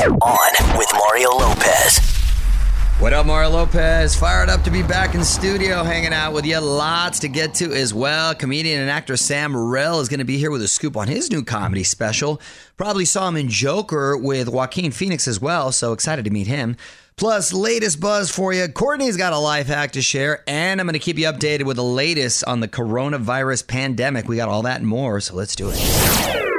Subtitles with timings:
[0.00, 1.98] On with Mario Lopez.
[3.00, 4.16] What up, Mario Lopez?
[4.16, 6.58] Fired up to be back in studio, hanging out with you.
[6.58, 8.34] Lots to get to as well.
[8.34, 11.30] Comedian and actor Sam Morril is going to be here with a scoop on his
[11.30, 12.40] new comedy special.
[12.78, 16.78] Probably saw him in Joker with Joaquin Phoenix as well, so excited to meet him.
[17.16, 18.68] Plus, latest buzz for you.
[18.68, 21.76] Courtney's got a life hack to share, and I'm going to keep you updated with
[21.76, 24.28] the latest on the coronavirus pandemic.
[24.28, 26.49] We got all that and more, so let's do it.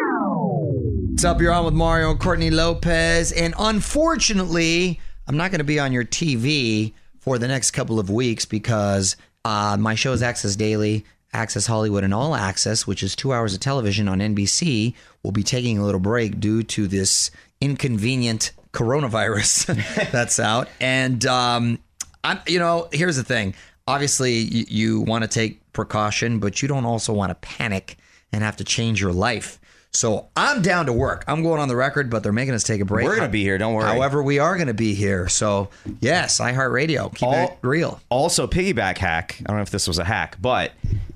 [1.22, 1.40] What's up?
[1.40, 3.32] You're on with Mario and Courtney Lopez.
[3.32, 8.10] And unfortunately, I'm not going to be on your TV for the next couple of
[8.10, 13.16] weeks because uh, my show is Access Daily, Access Hollywood, and All Access, which is
[13.16, 17.30] two hours of television on NBC, will be taking a little break due to this
[17.62, 20.70] inconvenient coronavirus that's out.
[20.80, 21.78] And, um,
[22.24, 23.54] I'm, you know, here's the thing.
[23.86, 27.98] Obviously, you, you want to take precaution, but you don't also want to panic
[28.34, 29.60] and have to change your life.
[29.94, 31.26] So I'm down to work.
[31.28, 33.06] I'm going on the record, but they're making us take a break.
[33.06, 33.86] We're gonna be here, don't worry.
[33.86, 35.28] However, we are going to be here.
[35.28, 35.70] So
[36.00, 37.14] yes, iHeartRadio.
[37.14, 38.00] Keep All- it real.
[38.10, 39.36] Also, piggyback hack.
[39.42, 40.72] I don't know if this was a hack, but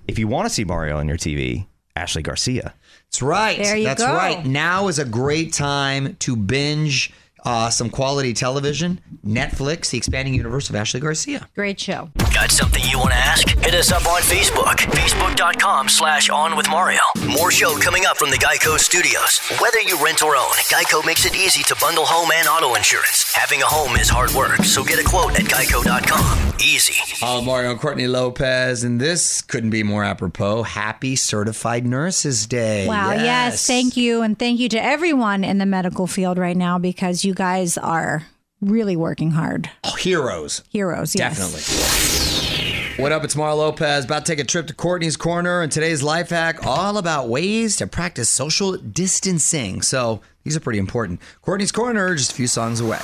[0.08, 2.74] if you want to see Mario on your TV, Ashley Garcia.
[3.08, 3.58] That's right.
[3.58, 4.14] There you That's go.
[4.14, 4.46] right.
[4.46, 7.14] Now is a great time to binge
[7.46, 9.00] uh, some quality television.
[9.26, 11.48] Netflix, the expanding universe of Ashley Garcia.
[11.56, 12.10] Great show.
[12.34, 13.48] Got something you want to ask?
[13.60, 14.76] Hit us up on Facebook.
[14.76, 17.02] Facebook.com slash on with Mario.
[17.28, 19.40] More show coming up from the Geico Studios.
[19.62, 23.32] Whether you rent or own, Geico makes it easy to bundle home and auto insurance.
[23.34, 26.54] Having a home is hard work, so get a quote at geico.com.
[26.60, 26.96] Easy.
[27.24, 30.64] Uh, Mario and Courtney Lopez, and this couldn't be more apropos.
[30.64, 32.88] Happy Certified Nurses Day.
[32.88, 33.12] Wow.
[33.12, 33.68] Yes.
[33.68, 34.22] Thank you.
[34.22, 38.26] And thank you to everyone in the medical field right now because you guys are
[38.62, 39.70] really working hard.
[40.00, 40.64] Heroes.
[40.70, 41.16] Heroes.
[41.16, 41.38] Yes.
[41.38, 43.04] Definitely.
[43.04, 43.26] What up?
[43.26, 44.06] It's Mario Lopez.
[44.06, 47.76] About to take a trip to Courtney's Corner, and today's life hack all about ways
[47.78, 49.82] to practice social distancing.
[49.82, 51.22] So these are pretty important.
[51.42, 53.00] Courtney's Corner, just a few songs away.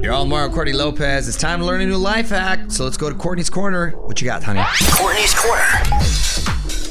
[0.00, 1.26] You're all Mario Courtney Lopez.
[1.28, 2.70] It's time to learn a new life hack.
[2.70, 3.90] So let's go to Courtney's Corner.
[3.90, 4.62] What you got, honey?
[4.92, 6.39] Courtney's Corner.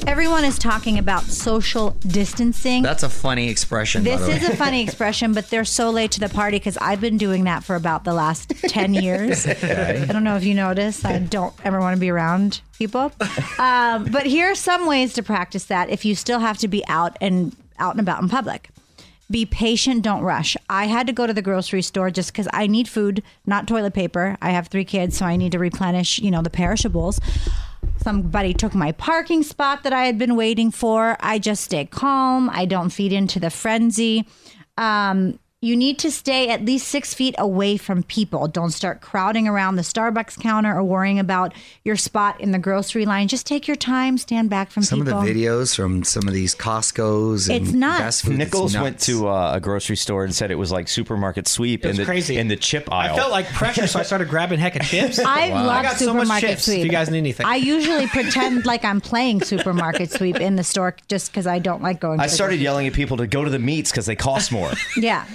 [0.07, 2.81] Everyone is talking about social distancing.
[2.83, 4.03] That's a funny expression.
[4.03, 7.17] This is a funny expression, but they're so late to the party because I've been
[7.17, 9.45] doing that for about the last 10 years.
[9.45, 11.05] I don't know if you noticed.
[11.05, 13.11] I don't ever want to be around people.
[13.59, 16.85] Um, but here are some ways to practice that if you still have to be
[16.87, 18.69] out and out and about in public.
[19.31, 20.57] Be patient, don't rush.
[20.69, 23.93] I had to go to the grocery store just because I need food, not toilet
[23.93, 24.37] paper.
[24.41, 27.19] I have three kids, so I need to replenish, you know, the perishables.
[28.01, 31.17] Somebody took my parking spot that I had been waiting for.
[31.19, 32.49] I just stay calm.
[32.49, 34.25] I don't feed into the frenzy.
[34.77, 38.47] Um, you need to stay at least six feet away from people.
[38.47, 41.53] Don't start crowding around the Starbucks counter or worrying about
[41.83, 43.27] your spot in the grocery line.
[43.27, 45.19] Just take your time, stand back from some people.
[45.19, 47.99] of the videos from some of these Costco's and It's nuts.
[47.99, 48.31] fast food.
[48.35, 51.85] it's Nichols went to uh, a grocery store and said it was like supermarket sweep
[51.85, 52.37] in the crazy.
[52.37, 53.13] in the chip aisle.
[53.13, 55.19] I felt like pressure, so I started grabbing heck of chips.
[55.25, 56.63] I I love got so much supermarket chips.
[56.65, 56.79] sweep.
[56.79, 57.45] If you guys need anything.
[57.45, 61.81] I usually pretend like I'm playing supermarket sweep in the store just because I don't
[61.83, 62.21] like going.
[62.21, 64.53] I the started grocery yelling at people to go to the meats because they cost
[64.53, 64.71] more.
[64.95, 65.25] Yeah.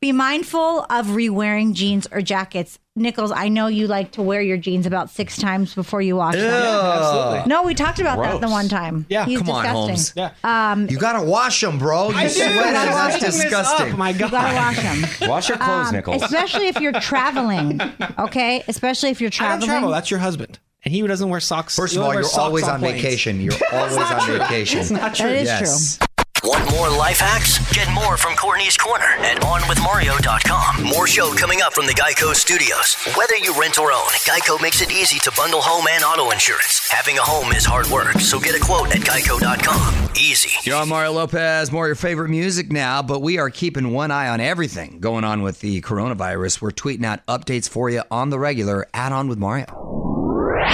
[0.00, 2.78] Be mindful of re-wearing jeans or jackets.
[2.96, 6.36] Nichols, I know you like to wear your jeans about six times before you wash
[6.36, 6.46] them.
[6.50, 7.48] Absolutely.
[7.50, 8.50] No, we talked about that the Gross.
[8.50, 9.04] one time.
[9.10, 10.22] Yeah, He's come on, disgusting.
[10.22, 10.34] Holmes.
[10.42, 10.86] Yeah.
[10.88, 12.08] You gotta wash them, bro.
[12.10, 12.28] You I do.
[12.30, 12.56] sweating.
[12.58, 13.92] I'm That's making this disgusting.
[13.92, 13.98] Up.
[13.98, 15.28] My You gotta wash them.
[15.28, 16.22] Wash your clothes, Um, Nichols.
[16.22, 17.78] Especially if you're traveling.
[18.18, 18.64] Okay?
[18.68, 19.60] Especially if you're I traveling.
[19.60, 19.90] don't travel.
[19.90, 21.76] That's your husband, and he doesn't wear socks.
[21.76, 23.02] First of all, you're always on planes.
[23.02, 23.40] vacation.
[23.40, 24.78] You're always on vacation.
[24.78, 25.26] That's not true.
[25.28, 25.98] That is yes.
[26.42, 27.58] Want more life hacks?
[27.74, 30.84] Get more from Courtney's Corner at onwithmario.com.
[30.84, 32.96] More show coming up from the Geico Studios.
[33.16, 36.88] Whether you rent or own, Geico makes it easy to bundle home and auto insurance.
[36.90, 40.08] Having a home is hard work, so get a quote at geico.com.
[40.16, 40.50] Easy.
[40.68, 44.28] You're Mario Lopez, more of your favorite music now, but we are keeping one eye
[44.28, 46.62] on everything going on with the coronavirus.
[46.62, 48.86] We're tweeting out updates for you on the regular.
[48.94, 50.09] Add on with Mario.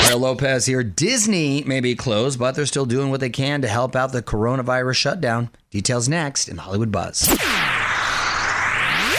[0.06, 0.84] Mario Lopez here.
[0.84, 4.22] Disney may be closed, but they're still doing what they can to help out the
[4.22, 5.50] coronavirus shutdown.
[5.72, 7.26] Details next in the Hollywood Buzz.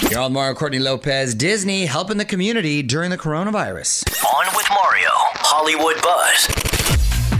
[0.10, 1.36] You're on Mario Courtney Lopez.
[1.36, 4.07] Disney helping the community during the coronavirus.
[4.24, 5.10] On with Mario.
[5.12, 6.68] Hollywood Buzz.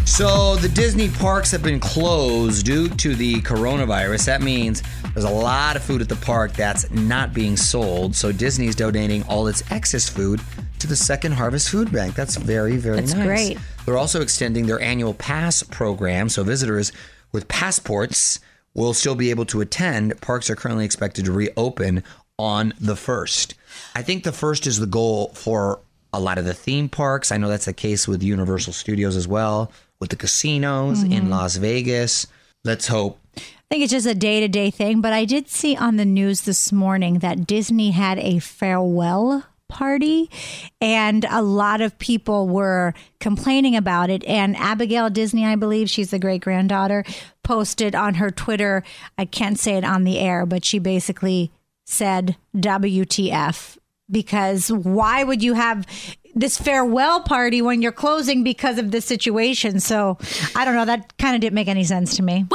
[0.05, 4.25] So the Disney parks have been closed due to the coronavirus.
[4.25, 4.83] That means
[5.13, 8.13] there's a lot of food at the park that's not being sold.
[8.13, 10.41] So Disney's donating all its excess food
[10.79, 12.15] to the Second Harvest Food Bank.
[12.15, 13.25] That's very, very That's nice.
[13.25, 13.57] great.
[13.85, 16.29] They're also extending their annual pass program.
[16.29, 16.91] So visitors
[17.31, 18.39] with passports
[18.74, 20.19] will still be able to attend.
[20.21, 22.03] Parks are currently expected to reopen
[22.38, 23.56] on the first.
[23.95, 25.79] I think the first is the goal for
[26.13, 27.31] a lot of the theme parks.
[27.31, 31.29] I know that's the case with Universal Studios as well, with the casinos in mm-hmm.
[31.29, 32.27] Las Vegas.
[32.63, 33.19] Let's hope.
[33.38, 36.06] I think it's just a day to day thing, but I did see on the
[36.06, 40.29] news this morning that Disney had a farewell party
[40.81, 44.23] and a lot of people were complaining about it.
[44.25, 47.03] And Abigail Disney I believe she's the great granddaughter
[47.43, 48.83] posted on her Twitter
[49.17, 51.51] I can't say it on the air but she basically
[51.85, 53.77] said WTF
[54.09, 55.85] because why would you have
[56.35, 59.79] this farewell party when you're closing because of this situation?
[59.79, 60.17] So
[60.55, 62.45] I don't know that kind of didn't make any sense to me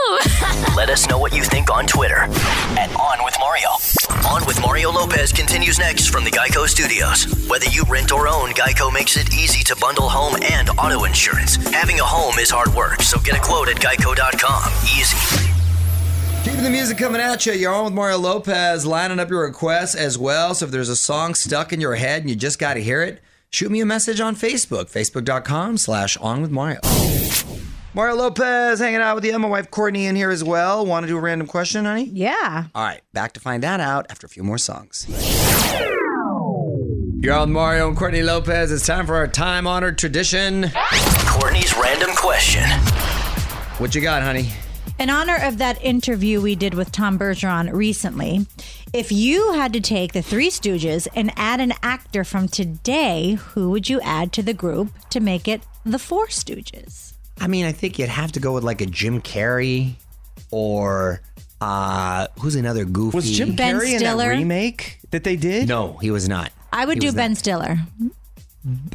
[0.76, 2.22] Let us know what you think on Twitter
[2.78, 3.68] at On With Mario.
[4.26, 7.24] On With Mario Lopez continues next from the Geico Studios.
[7.48, 11.56] Whether you rent or own, Geico makes it easy to bundle home and auto insurance.
[11.72, 14.72] Having a home is hard work, so get a quote at geico.com.
[14.84, 15.16] Easy.
[16.44, 17.52] Keeping the music coming at you.
[17.52, 20.54] You're on with Mario Lopez, lining up your requests as well.
[20.54, 23.02] So if there's a song stuck in your head and you just got to hear
[23.02, 23.20] it,
[23.50, 26.80] shoot me a message on Facebook, facebook.com slash on with Mario.
[27.92, 29.36] Mario Lopez hanging out with you.
[29.36, 30.86] My wife Courtney in here as well.
[30.86, 32.04] Want to do a random question, honey?
[32.04, 35.06] yeah All right, back to find that out after a few more songs.
[37.22, 38.70] You're on Mario and Courtney Lopez.
[38.70, 40.70] It's time for our time honored tradition.
[41.26, 42.68] Courtney's random question.
[43.78, 44.50] What you got, honey?
[44.98, 48.46] In honor of that interview we did with Tom Bergeron recently,
[48.92, 53.70] if you had to take the Three Stooges and add an actor from today, who
[53.70, 57.14] would you add to the group to make it the Four Stooges?
[57.40, 59.94] I mean, I think you'd have to go with like a Jim Carrey
[60.50, 61.20] or
[61.60, 63.16] uh who's another goofy?
[63.16, 64.24] Was Jim Ben Carrey in Stiller?
[64.28, 65.68] that remake that they did?
[65.68, 66.52] No, he was not.
[66.72, 67.38] I would He do was Ben not.
[67.38, 67.78] Stiller.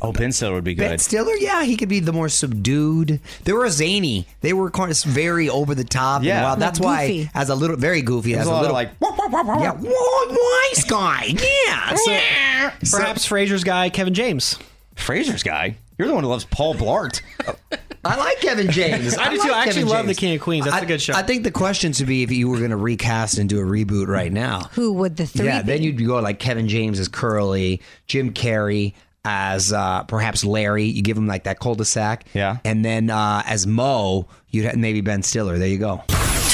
[0.03, 0.87] Oh, Ben Stiller would be good.
[0.89, 3.19] Ben Stiller, yeah, he could be the more subdued.
[3.45, 4.27] They were zany.
[4.41, 6.17] They were kind of very over the top.
[6.17, 6.43] and Yeah.
[6.43, 6.59] wild.
[6.59, 7.29] that's why goofy.
[7.33, 8.35] as a little, very goofy.
[8.35, 10.37] As a a, lot of little, like, yeah, whoa,
[10.69, 11.25] wise guy,
[11.67, 12.69] yeah.
[12.83, 14.59] So, Perhaps Frasier's guy, Kevin James.
[14.95, 15.77] Fraser's guy.
[15.97, 17.21] You're the one who loves Paul Blart.
[18.05, 19.17] I like Kevin James.
[19.17, 19.53] I do like too.
[19.53, 20.15] I actually Kevin love James.
[20.17, 20.65] The King of Queens.
[20.65, 21.13] That's I- a good show.
[21.13, 23.63] I think the question should be if you were going to recast and do a
[23.63, 24.61] reboot right now.
[24.73, 25.67] Who would the three yeah, be?
[25.67, 28.93] then you'd go like Kevin James as Curly, Jim Carrey
[29.25, 30.85] as uh, perhaps Larry.
[30.85, 32.25] You give him like that cul-de-sac.
[32.33, 32.57] Yeah.
[32.63, 35.57] And then uh, as Moe, you'd have maybe Ben Stiller.
[35.57, 36.03] There you go.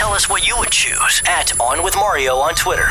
[0.02, 2.88] Tell us what you would choose at On With Mario on Twitter.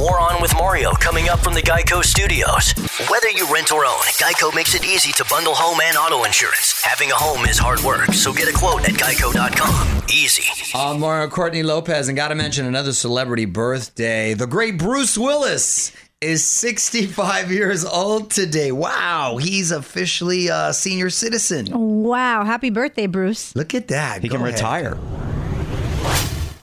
[0.00, 2.72] More On With Mario coming up from the Geico Studios.
[3.08, 6.82] Whether you rent or own, Geico makes it easy to bundle home and auto insurance.
[6.82, 10.02] Having a home is hard work, so get a quote at geico.com.
[10.12, 10.42] Easy.
[10.76, 14.34] Uh, Mario Courtney Lopez, and got to mention another celebrity birthday.
[14.34, 18.72] The great Bruce Willis is 65 years old today.
[18.72, 21.68] Wow, he's officially a senior citizen.
[22.02, 22.42] Wow.
[22.42, 23.54] Happy birthday, Bruce.
[23.54, 24.22] Look at that.
[24.22, 24.54] He Go can ahead.
[24.54, 24.98] retire.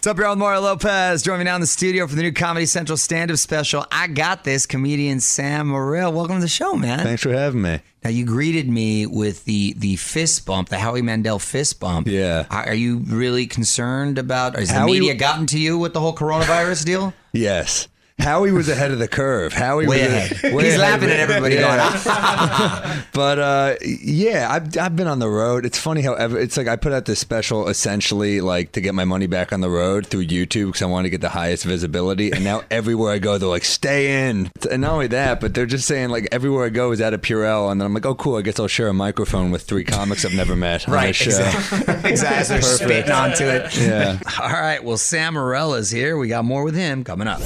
[0.06, 0.34] What's up, y'all?
[0.34, 1.24] I'm Mario Lopez.
[1.24, 3.88] Join me now in the studio for the new Comedy Central stand-up special.
[3.92, 4.68] I got this.
[4.68, 6.14] Comedian Sam Morril.
[6.14, 7.00] Welcome to the show, man.
[7.00, 7.80] Thanks for having me.
[8.04, 12.08] Now you greeted me with the the fist bump, the Howie Mandel fist bump.
[12.08, 12.46] Yeah.
[12.52, 14.56] Are are you really concerned about?
[14.56, 17.14] Has the media gotten to you with the whole coronavirus deal?
[17.34, 17.90] Yes.
[18.20, 19.54] Howie was ahead of the curve.
[19.54, 20.54] Howie Way was ahead.
[20.54, 23.02] way He's ahead laughing at everybody going.
[23.14, 25.66] But uh, yeah, I've I've been on the road.
[25.66, 28.94] It's funny how ever it's like I put out this special essentially like to get
[28.94, 31.64] my money back on the road through YouTube because I wanted to get the highest
[31.64, 32.32] visibility.
[32.32, 35.66] And now everywhere I go, they're like, "Stay in." And not only that, but they're
[35.66, 38.16] just saying like everywhere I go is at a Purell, and then I'm like, "Oh,
[38.16, 38.36] cool.
[38.36, 41.94] I guess I'll share a microphone with three comics I've never met." on Right, exactly.
[42.10, 42.62] exactly.
[42.62, 43.78] Spitting onto it.
[43.78, 44.20] Yeah.
[44.42, 44.84] All right.
[44.84, 46.18] Well, Sam Morril is here.
[46.18, 47.40] We got more with him coming up.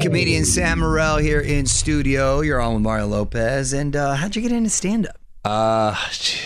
[0.00, 2.40] Comedian Sam Morril here in studio.
[2.40, 3.72] You're on with Mario Lopez.
[3.72, 5.16] And uh, how'd you get into stand up?
[5.44, 5.94] Uh,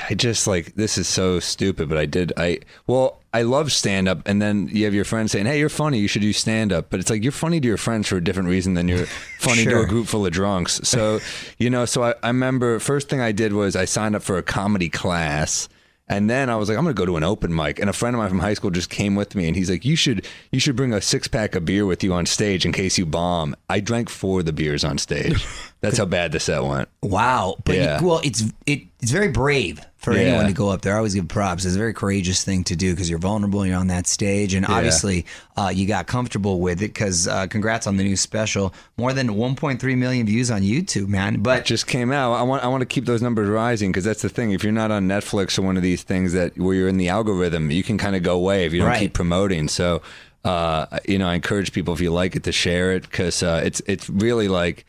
[0.09, 2.32] I just like this is so stupid, but I did.
[2.37, 5.68] I well, I love stand up, and then you have your friends saying, "Hey, you're
[5.68, 5.99] funny.
[5.99, 8.25] You should do stand up." But it's like you're funny to your friends for a
[8.25, 9.06] different reason than you're
[9.38, 10.80] funny to a group full of drunks.
[10.85, 11.21] So,
[11.59, 14.38] you know, so I, I remember first thing I did was I signed up for
[14.38, 15.68] a comedy class.
[16.12, 17.78] And then I was like, I'm gonna go to an open mic.
[17.78, 19.85] And a friend of mine from high school just came with me, and he's like,
[19.85, 22.73] "You should, you should bring a six pack of beer with you on stage in
[22.73, 25.47] case you bomb." I drank four of the beers on stage.
[25.82, 26.88] That's how bad the set went.
[27.02, 27.56] Wow.
[27.64, 28.00] But Yeah.
[28.00, 30.20] you, well, it's it, it's very brave for Yeah.
[30.20, 30.94] anyone to go up there.
[30.94, 31.64] I always give props.
[31.64, 33.66] It's a very courageous thing to do because you're vulnerable.
[33.66, 36.94] You're on that stage, and obviously uh, you got comfortable with it.
[36.94, 41.40] Because uh, congrats on the new special, more than 1.3 million views on YouTube, man.
[41.40, 42.32] But just came out.
[42.34, 44.52] I want I want to keep those numbers rising because that's the thing.
[44.52, 47.08] If you're not on Netflix or one of these things that where you're in the
[47.08, 49.00] algorithm, you can kind of go away if you don't Right.
[49.00, 49.66] keep promoting.
[49.66, 50.00] So,
[50.44, 53.60] uh, you know, I encourage people if you like it to share it because uh,
[53.64, 54.84] it's it's really like,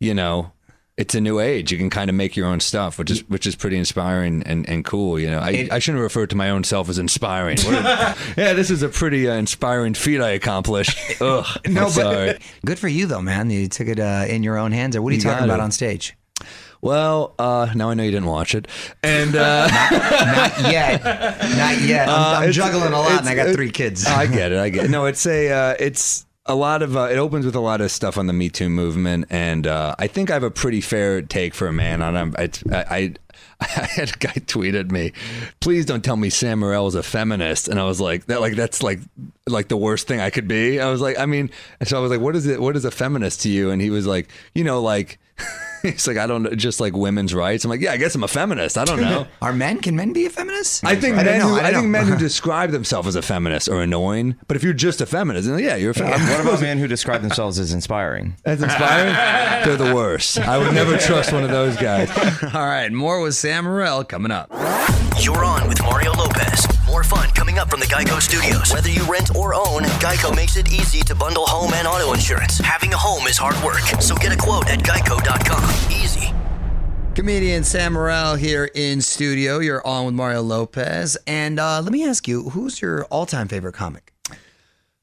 [0.00, 0.52] you know.
[0.96, 1.70] It's a new age.
[1.70, 4.68] You can kind of make your own stuff, which is which is pretty inspiring and,
[4.68, 5.16] and cool.
[5.16, 7.56] You know, I, It- I shouldn't refer to my own self as inspiring.
[7.60, 10.98] A- yeah, this is a pretty uh, inspiring feat I accomplished.
[11.20, 12.26] Ugh, no, I'm sorry.
[12.32, 13.48] but good for you though, man.
[13.48, 14.96] You took it uh, in your own hands.
[14.96, 15.62] Or what are you, You talking about it.
[15.62, 16.16] on stage?
[16.80, 18.66] Well, uh, now I know you didn't watch it,
[19.02, 21.04] and uh, Not yet.
[21.04, 22.08] Not yet.
[22.08, 24.04] I'm, Uh, I'm juggling a lot, and I got three kids.
[24.04, 24.58] I get it.
[24.58, 24.90] I get it.
[24.90, 27.90] No, it's a uh, it's a lot of uh, it opens with a lot of
[27.90, 31.22] stuff on the Me Too movement, and uh, I think I have a pretty fair
[31.22, 33.14] take for a man on I, I
[33.60, 35.12] I had a guy tweet at me,
[35.60, 38.54] "Please don't tell me Sam Morril is a feminist," and I was like, "That like
[38.54, 39.00] that's like
[39.46, 41.50] like the worst thing I could be." I was like, I mean,
[41.84, 42.60] so I was like, "What is it?
[42.60, 45.18] What is a feminist to you?" And he was like, "You know, like."
[45.82, 47.64] He's like, I don't know, just like women's rights.
[47.64, 48.76] I'm like, yeah, I guess I'm a feminist.
[48.78, 49.26] I don't know.
[49.42, 49.80] Are men?
[49.80, 50.84] Can men be a feminist?
[50.84, 51.88] I think I men know, who, I I, think know.
[51.88, 54.36] men who describe themselves as a feminist are annoying.
[54.46, 56.28] But if you're just a feminist, then yeah, you're a feminist.
[56.30, 58.36] What about men who describe themselves as inspiring?
[58.44, 59.14] That's inspiring.
[59.64, 60.38] They're the worst.
[60.38, 62.10] I would never trust one of those guys.
[62.54, 64.50] All right, more with Sam Morril coming up.
[65.20, 66.67] You're on with Mario Lopez.
[66.88, 68.72] More fun coming up from the Geico Studios.
[68.72, 72.56] Whether you rent or own, Geico makes it easy to bundle home and auto insurance.
[72.58, 75.92] Having a home is hard work, so get a quote at geico.com.
[75.92, 76.32] Easy.
[77.14, 79.58] Comedian Sam Morril here in studio.
[79.58, 81.18] You're on with Mario Lopez.
[81.26, 84.14] And uh, let me ask you, who's your all time favorite comic?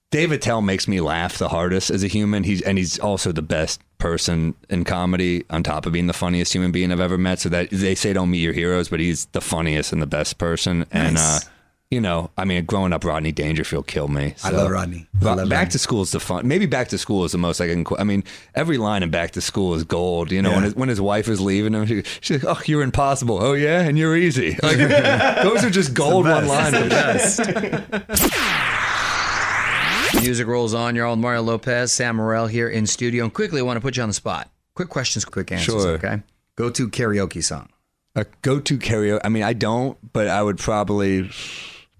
[0.09, 2.45] Dave Attell makes me laugh the hardest as a human.
[2.45, 6.53] He's and he's also the best person in comedy, on top of being the funniest
[6.53, 7.39] human being I've ever met.
[7.39, 10.37] So that they say don't meet your heroes, but he's the funniest and the best
[10.37, 10.85] person.
[10.91, 11.49] And uh, Nice.
[11.91, 14.33] You know, I mean, growing up, Rodney Dangerfield killed me.
[14.43, 15.07] I love Rodney.
[15.21, 15.71] I love back Rodney.
[15.71, 16.47] to school is the fun.
[16.47, 17.85] Maybe back to school is the most I can.
[17.99, 18.23] I mean,
[18.55, 20.31] every line in Back to School is gold.
[20.31, 22.81] You know, when his, when his wife is leaving him, she, she's like, "Oh, you're
[22.81, 23.37] impossible.
[23.41, 27.39] Oh yeah, and you're easy." Like those are just gold one liners.
[30.21, 30.95] Music rolls on.
[30.95, 33.25] You're with Mario Lopez, Sam Morril here in studio.
[33.25, 34.49] And quickly, I want to put you on the spot.
[34.73, 35.83] Quick questions, quick answers.
[35.83, 35.91] Sure.
[35.91, 36.21] Okay.
[36.55, 37.69] Go to karaoke song.
[38.15, 39.21] A go-to karaoke.
[39.23, 41.29] I mean, I don't, but I would probably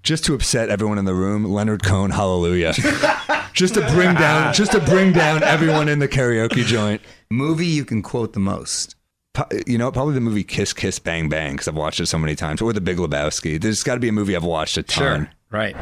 [0.06, 1.44] just to upset everyone in the room.
[1.44, 2.74] Leonard Cohen, Hallelujah.
[3.54, 7.02] just to bring down, just to bring down everyone in the karaoke joint.
[7.30, 8.96] Movie you can quote the most.
[9.68, 12.36] You know, probably the movie Kiss Kiss Bang Bang because I've watched it so many
[12.36, 13.60] times, or The Big Lebowski.
[13.60, 15.26] There's got to be a movie I've watched a ton.
[15.26, 15.30] Sure.
[15.52, 15.76] Right.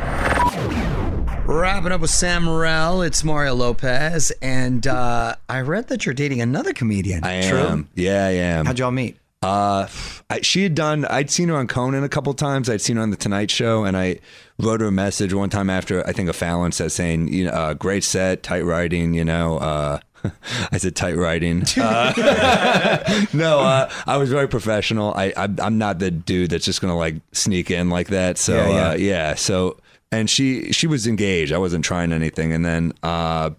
[1.46, 4.32] Wrapping up with Sam Morril, it's Mario Lopez.
[4.42, 7.24] And uh, I read that you're dating another comedian.
[7.24, 7.60] I True?
[7.60, 7.89] am.
[7.94, 8.65] Yeah, I am.
[8.65, 9.18] How'd y'all meet?
[9.44, 9.88] Uh,
[10.30, 11.06] I, she had done.
[11.06, 12.70] I'd seen her on Conan a couple times.
[12.70, 14.20] I'd seen her on the Tonight Show, and I
[14.60, 17.52] wrote her a message one time after I think a Fallon said saying, "You know,
[17.52, 20.00] uh, great set, tight writing." You know, uh,
[20.72, 21.64] I said tight writing.
[21.78, 25.14] Uh, no, uh, I was very professional.
[25.14, 28.38] I, I I'm not the dude that's just gonna like sneak in like that.
[28.38, 28.90] So Yeah, yeah.
[28.90, 29.36] Uh, yeah.
[29.36, 29.78] So
[30.12, 31.52] and she she was engaged.
[31.52, 32.94] I wasn't trying anything, and then.
[33.04, 33.52] uh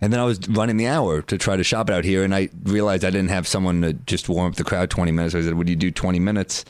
[0.00, 2.34] and then I was running the hour to try to shop it out here, and
[2.34, 5.34] I realized I didn't have someone to just warm up the crowd 20 minutes.
[5.34, 6.64] I said, Would you do 20 minutes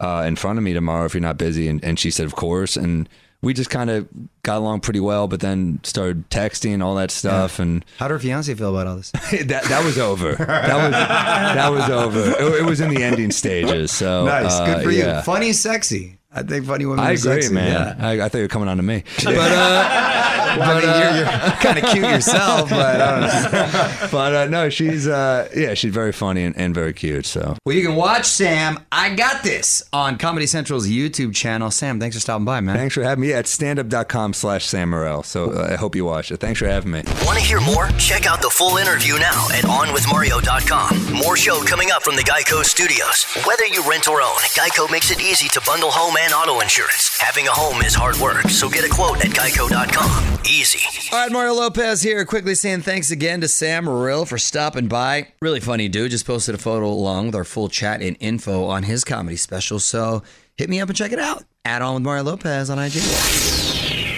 [0.00, 1.68] uh, in front of me tomorrow if you're not busy?
[1.68, 2.76] And, and she said, Of course.
[2.76, 3.08] And
[3.42, 4.08] we just kind of
[4.42, 7.58] got along pretty well, but then started texting all that stuff.
[7.58, 9.10] And How'd her fiance feel about all this?
[9.30, 10.32] that, that was over.
[10.34, 12.20] That was, that was over.
[12.42, 13.92] It, it was in the ending stages.
[13.92, 14.50] So Nice.
[14.50, 15.20] uh, Good for you.
[15.22, 16.18] Funny, sexy.
[16.32, 17.52] I think funny women I are agree, sexy.
[17.54, 17.96] man.
[17.98, 18.06] Yeah.
[18.08, 19.04] I, I thought you were coming on to me.
[19.22, 24.08] But, uh, I mean, you're, you're kind of cute yourself, but I don't know.
[24.10, 27.26] but uh, no, she's, uh, yeah, she's very funny and, and very cute.
[27.26, 28.78] So Well, you can watch Sam.
[28.92, 31.70] I got this on Comedy Central's YouTube channel.
[31.70, 32.76] Sam, thanks for stopping by, man.
[32.76, 33.30] Thanks for having me.
[33.30, 35.24] Yeah, it's standup.com slash Sam Morril.
[35.24, 36.38] So uh, I hope you watch it.
[36.40, 37.02] Thanks for having me.
[37.24, 37.88] Want to hear more?
[37.98, 41.14] Check out the full interview now at onwithmario.com.
[41.14, 43.24] More show coming up from the Geico Studios.
[43.46, 47.16] Whether you rent or own, Geico makes it easy to bundle home and auto insurance.
[47.20, 50.43] Having a home is hard work, so get a quote at geico.com.
[50.48, 50.80] Easy.
[51.12, 55.28] All right, Mario Lopez here, quickly saying thanks again to Sam Morril for stopping by.
[55.40, 56.10] Really funny dude.
[56.10, 59.78] Just posted a photo along with our full chat and info on his comedy special.
[59.78, 60.22] So
[60.56, 61.44] hit me up and check it out.
[61.64, 62.94] Add on with Mario Lopez on IG.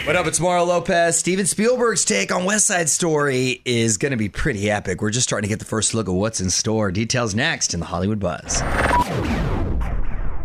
[0.06, 0.26] What up?
[0.26, 1.18] It's Mario Lopez.
[1.18, 5.02] Steven Spielberg's take on West Side Story is going to be pretty epic.
[5.02, 6.90] We're just starting to get the first look at what's in store.
[6.90, 8.62] Details next in the Hollywood Buzz.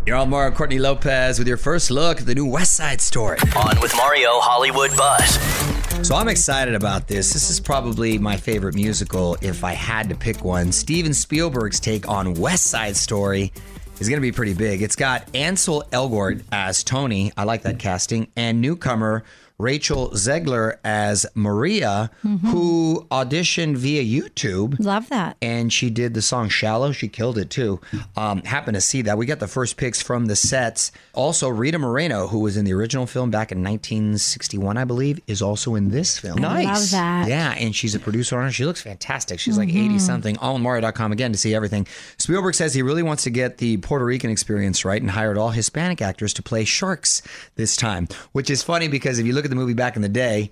[0.03, 3.37] You're on Mario Courtney Lopez with your first look at the new West Side Story.
[3.55, 6.07] On with Mario Hollywood Buzz.
[6.07, 7.31] So I'm excited about this.
[7.33, 10.71] This is probably my favorite musical if I had to pick one.
[10.71, 13.53] Steven Spielberg's take on West Side Story
[13.99, 14.81] is going to be pretty big.
[14.81, 17.31] It's got Ansel Elgort as Tony.
[17.37, 18.27] I like that casting.
[18.35, 19.23] And newcomer
[19.61, 25.37] Rachel Zegler as Maria, who auditioned via YouTube Love that.
[25.41, 27.79] and she did the song "Shallow." She killed it too.
[28.17, 29.17] Um, happened to see that.
[29.17, 30.91] We got the first pics from the sets.
[31.13, 35.41] Also, Rita Moreno, who was in the original film back in 1961, I believe, is
[35.41, 36.43] also in this film.
[36.43, 37.27] I that.
[37.27, 38.51] Yeah, and she's a producer on it.
[38.51, 39.39] She looks fantastic.
[39.39, 40.37] She's like 80 something.
[40.37, 41.85] All on Mario.com again to see everything.
[42.17, 45.49] Spielberg says he really wants to get the Puerto Rican experience right and hired all
[45.49, 47.21] Hispanic actors to play sharks
[47.55, 50.09] this time, which is funny because if you look at the movie back in the
[50.09, 50.49] day,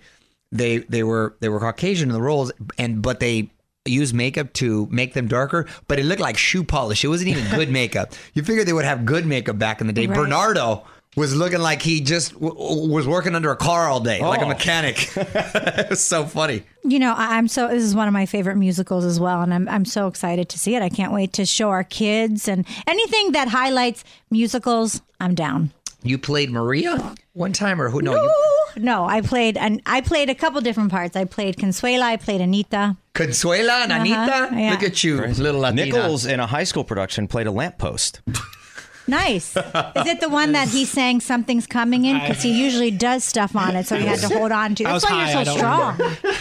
[0.51, 3.49] they they were they were Caucasian in the roles, and but they
[3.85, 7.03] use makeup to make them darker, but it looked like shoe polish.
[7.03, 8.13] It wasn't even good makeup.
[8.35, 10.05] You figured they would have good makeup back in the day.
[10.05, 10.15] Right.
[10.15, 12.53] Bernardo was looking like he just w-
[12.87, 14.47] was working under a car all day, like a Oh.
[14.49, 15.09] mechanic.
[15.15, 16.61] it was so funny.
[16.83, 17.67] You know, I'm so.
[17.67, 20.59] This is one of my favorite musicals as well, and I'm I'm so excited to
[20.59, 20.83] see it.
[20.83, 25.01] I can't wait to show our kids and anything that highlights musicals.
[25.19, 25.71] I'm down.
[26.03, 28.01] You played Maria one time, or who?
[28.01, 28.33] No, you,
[28.77, 31.15] no, I played and I played a couple different parts.
[31.15, 32.03] I played Consuela.
[32.03, 32.95] I played Anita.
[33.13, 34.15] Consuela and Anita.
[34.15, 34.71] Uh-huh, yeah.
[34.71, 35.85] Look at you, little Latina.
[35.85, 38.21] Nichols in a high school production played a lamppost.
[39.09, 39.57] Nice.
[39.57, 42.19] Is it the one that he sang "Something's Coming" in?
[42.19, 44.85] Because he usually does stuff on it, so he had to hold on to.
[44.85, 46.33] I That's why high, you're so don't strong.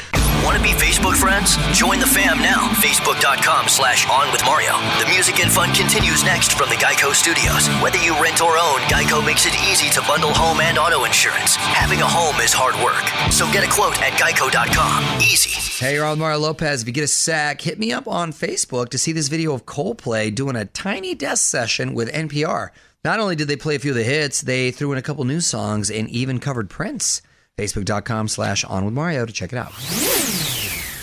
[0.45, 1.57] Want to be Facebook friends?
[1.73, 2.69] Join the fam now.
[2.79, 4.73] Facebook.com slash on with Mario.
[5.03, 7.67] The music and fun continues next from the Geico Studios.
[7.83, 11.57] Whether you rent or own, Geico makes it easy to bundle home and auto insurance.
[11.57, 13.05] Having a home is hard work.
[13.33, 15.21] So get a quote at geico.com.
[15.21, 15.51] Easy.
[15.85, 16.83] Hey, you're on Mario Lopez.
[16.83, 19.67] If you get a sec, hit me up on Facebook to see this video of
[19.67, 22.71] Coldplay doing a tiny desk session with NPR.
[23.05, 25.25] Not only did they play a few of the hits, they threw in a couple
[25.25, 27.23] new songs and even covered Prince.
[27.59, 29.73] Facebook.com slash on with Mario to check it out.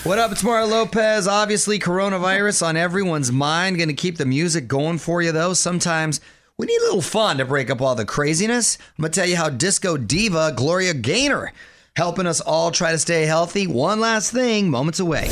[0.06, 0.32] What up?
[0.32, 1.28] It's Mario Lopez.
[1.28, 3.78] Obviously, coronavirus on everyone's mind.
[3.78, 5.54] Going to keep the music going for you, though.
[5.54, 6.22] Sometimes
[6.58, 8.78] we need a little fun to break up all the craziness.
[8.98, 11.52] I'm going to tell you how disco diva Gloria Gaynor
[11.96, 13.68] helping us all try to stay healthy.
[13.68, 15.28] One last thing, moments away.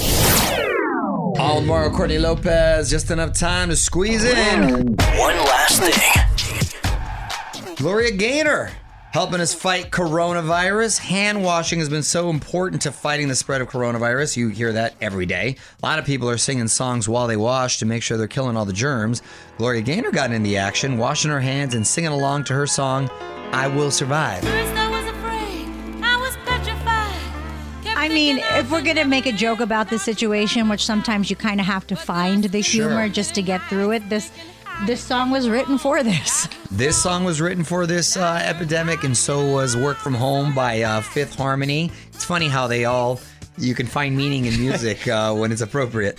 [1.39, 2.89] All Mario Courtney Lopez.
[2.89, 4.95] Just enough time to squeeze in.
[4.95, 7.75] One last thing.
[7.75, 8.71] Gloria Gaynor
[9.13, 10.97] helping us fight coronavirus.
[10.97, 14.35] Hand washing has been so important to fighting the spread of coronavirus.
[14.35, 15.55] You hear that every day.
[15.81, 18.57] A lot of people are singing songs while they wash to make sure they're killing
[18.57, 19.21] all the germs.
[19.59, 23.07] Gloria Gaynor got in the action, washing her hands and singing along to her song,
[23.51, 24.43] I Will Survive.
[24.45, 27.83] I was afraid, I was petrified.
[27.83, 31.29] Kept I mean, if we're going to make a joke about the situation, which sometimes
[31.29, 34.31] you kind of have to find the humor just to get through it, this
[34.85, 36.47] this song was written for this.
[36.71, 40.81] This song was written for this uh, epidemic, and so was Work From Home by
[40.81, 41.91] uh, Fifth Harmony.
[42.13, 43.19] It's funny how they all,
[43.57, 46.17] you can find meaning in music uh, when it's appropriate.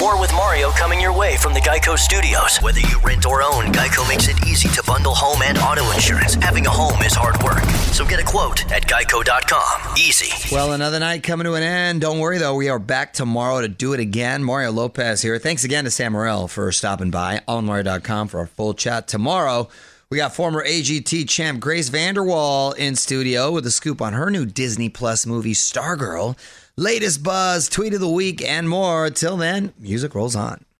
[0.00, 2.56] More with Mario coming your way from the Geico Studios.
[2.62, 6.36] Whether you rent or own, Geico makes it easy to bundle home and auto insurance.
[6.36, 7.62] Having a home is hard work.
[7.92, 9.96] So get a quote at geico.com.
[9.98, 10.32] Easy.
[10.50, 12.00] Well, another night coming to an end.
[12.00, 12.54] Don't worry, though.
[12.54, 14.42] We are back tomorrow to do it again.
[14.42, 15.38] Mario Lopez here.
[15.38, 17.42] Thanks again to Sam Morril for stopping by.
[17.46, 19.68] OnMario.com for our full chat tomorrow.
[20.08, 24.46] We got former AGT champ Grace VanderWaal in studio with a scoop on her new
[24.46, 26.38] Disney Plus movie, Stargirl.
[26.76, 29.10] Latest buzz, tweet of the week, and more.
[29.10, 30.64] Till then, music rolls on.